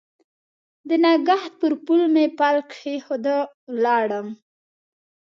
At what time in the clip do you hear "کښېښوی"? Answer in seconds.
2.71-3.35